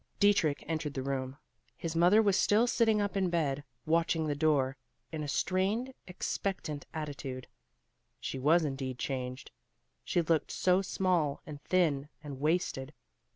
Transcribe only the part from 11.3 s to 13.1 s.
and thin and wasted.